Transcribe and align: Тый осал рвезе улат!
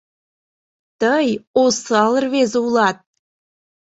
Тый 1.01 1.27
осал 1.63 2.13
рвезе 2.23 2.59
улат! 2.65 2.97